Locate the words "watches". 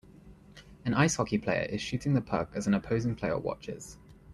3.37-3.99